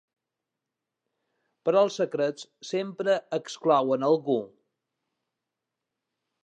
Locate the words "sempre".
2.71-3.19